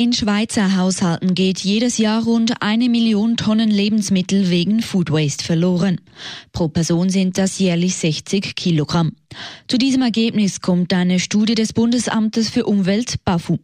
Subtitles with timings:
[0.00, 6.00] In Schweizer Haushalten geht jedes Jahr rund eine Million Tonnen Lebensmittel wegen Food Waste verloren.
[6.52, 9.12] Pro Person sind das jährlich 60 Kilogramm.
[9.68, 13.58] Zu diesem Ergebnis kommt eine Studie des Bundesamtes für Umwelt BAFU.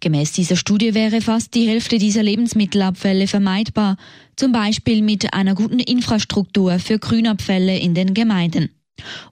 [0.00, 3.96] Gemäß dieser Studie wäre fast die Hälfte dieser Lebensmittelabfälle vermeidbar,
[4.36, 8.68] zum Beispiel mit einer guten Infrastruktur für Grünabfälle in den Gemeinden.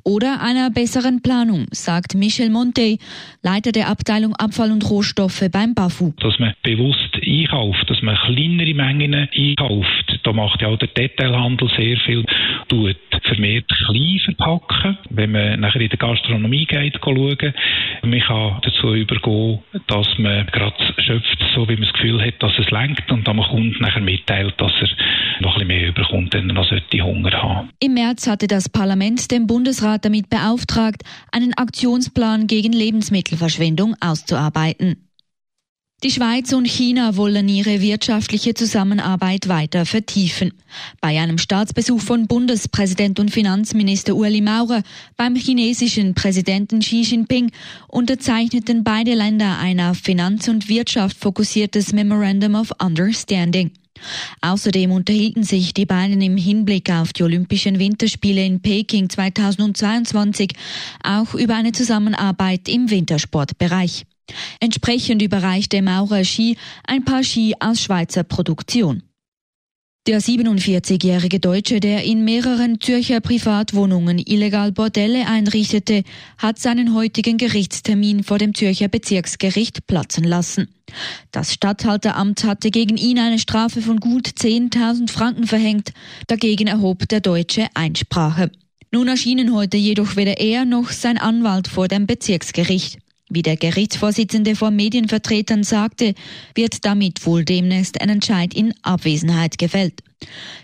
[0.04, 2.98] Oder einer besseren Planung, sagt Michel Monte,
[3.42, 6.12] Leiter der Abteilung Abfall und Rohstoffe beim BAFU.
[6.20, 11.68] Dass man bewusst einkauft, dass man kleinere Mengen einkauft, da macht ja auch der Detailhandel
[11.76, 12.24] sehr viel,
[12.68, 14.98] tut vermehrt klein verpacken.
[15.10, 17.54] Wenn man nachher in der Gastronomie geht, schauen,
[18.02, 22.58] man kann dazu übergehen, dass man gerade schöpft, so wie man das Gefühl hat, dass
[22.58, 24.88] es lenkt und dann man Kunden nachher mitteilt, dass er
[25.40, 26.70] noch ein bisschen mehr überkommt, wenn er noch
[27.02, 27.70] Hunger haben.
[27.80, 31.02] Im März hatte das Parlament den Bundesrat damit beauftragt,
[31.32, 35.05] einen Aktionsplan gegen Lebensmittelverschwendung auszuarbeiten.
[36.06, 40.52] Die Schweiz und China wollen ihre wirtschaftliche Zusammenarbeit weiter vertiefen.
[41.00, 44.84] Bei einem Staatsbesuch von Bundespräsident und Finanzminister Ueli Maurer
[45.16, 47.50] beim chinesischen Präsidenten Xi Jinping
[47.88, 53.72] unterzeichneten beide Länder ein auf Finanz und Wirtschaft fokussiertes Memorandum of Understanding.
[54.42, 60.52] Außerdem unterhielten sich die beiden im Hinblick auf die Olympischen Winterspiele in Peking 2022
[61.02, 64.04] auch über eine Zusammenarbeit im Wintersportbereich.
[64.60, 69.02] Entsprechend überreichte Maurer Ski ein paar Ski aus Schweizer Produktion.
[70.06, 76.04] Der 47-jährige Deutsche, der in mehreren Zürcher Privatwohnungen illegal Bordelle einrichtete,
[76.38, 80.68] hat seinen heutigen Gerichtstermin vor dem Zürcher Bezirksgericht platzen lassen.
[81.32, 85.92] Das Statthalteramt hatte gegen ihn eine Strafe von gut 10.000 Franken verhängt.
[86.28, 88.52] Dagegen erhob der Deutsche Einsprache.
[88.92, 92.98] Nun erschienen heute jedoch weder er noch sein Anwalt vor dem Bezirksgericht.
[93.28, 96.14] Wie der Gerichtsvorsitzende vor Medienvertretern sagte,
[96.54, 100.02] wird damit wohl demnächst ein Entscheid in Abwesenheit gefällt.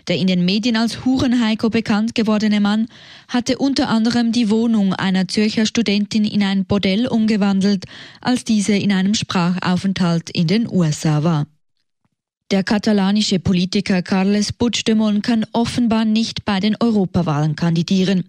[0.07, 2.87] Der in den Medien als Hurenheiko bekannt gewordene Mann
[3.27, 7.85] hatte unter anderem die Wohnung einer Zürcher Studentin in ein Bordell umgewandelt,
[8.21, 11.47] als diese in einem Sprachaufenthalt in den USA war.
[12.51, 18.25] Der katalanische Politiker Carles Puigdemont kann offenbar nicht bei den Europawahlen kandidieren.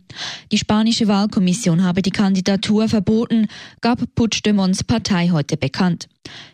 [0.50, 3.48] Die spanische Wahlkommission habe die Kandidatur verboten,
[3.82, 6.08] gab Puigdemonts Partei heute bekannt.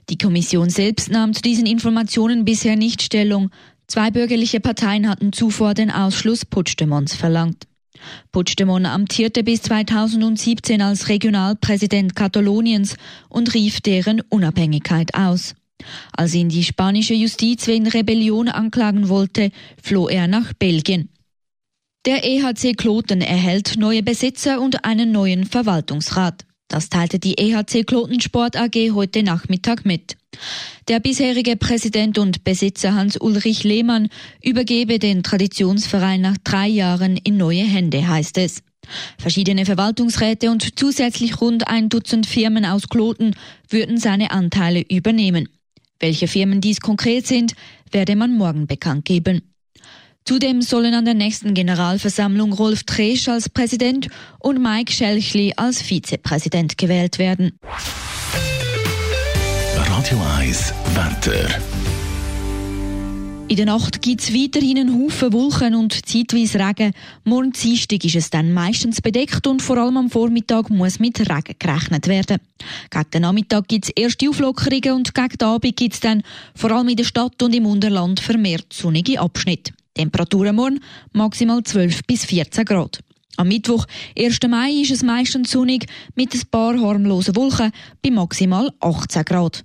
[0.09, 3.50] Die Kommission selbst nahm zu diesen Informationen bisher nicht Stellung.
[3.87, 7.69] Zwei bürgerliche Parteien hatten zuvor den Ausschluss Puigdemonts verlangt.
[8.32, 12.97] Puigdemont amtierte bis 2017 als Regionalpräsident Kataloniens
[13.28, 15.54] und rief deren Unabhängigkeit aus.
[16.12, 19.50] Als ihn die spanische Justiz wegen Rebellion anklagen wollte,
[19.82, 21.08] floh er nach Belgien.
[22.06, 26.46] Der EHC Kloten erhält neue Besitzer und einen neuen Verwaltungsrat.
[26.68, 30.16] Das teilte die EHC Kloten Sport AG heute Nachmittag mit.
[30.88, 34.08] Der bisherige Präsident und Besitzer Hans-Ulrich Lehmann
[34.42, 38.62] übergebe den Traditionsverein nach drei Jahren in neue Hände, heißt es.
[39.18, 43.34] Verschiedene Verwaltungsräte und zusätzlich rund ein Dutzend Firmen aus Kloten
[43.68, 45.48] würden seine Anteile übernehmen.
[46.00, 47.55] Welche Firmen dies konkret sind,
[47.93, 49.43] werde man morgen bekannt geben.
[50.25, 54.09] Zudem sollen an der nächsten Generalversammlung Rolf Tresch als Präsident
[54.39, 57.59] und Mike Schelchli als Vizepräsident gewählt werden.
[59.77, 61.49] Radio 1 Wetter.
[63.50, 66.93] In der Nacht gibt es weiterhin einen Haufen Wolken und zeitweise Regen.
[67.25, 71.56] Morgen Dienstag ist es dann meistens bedeckt und vor allem am Vormittag muss mit Regen
[71.59, 72.39] gerechnet werden.
[72.91, 76.22] Gegen den Nachmittag gibt es erste Auflockerungen und gegen den Abend gibt es dann
[76.55, 79.72] vor allem in der Stadt und im Unterland vermehrt sonnige Abschnitte.
[79.94, 80.81] Temperaturen morgen
[81.12, 83.00] maximal 12 bis 14 Grad.
[83.37, 83.84] Am Mittwoch,
[84.16, 84.39] 1.
[84.49, 89.65] Mai, ist es meistens sonnig mit ein paar harmlosen Wolken bei maximal 18 Grad.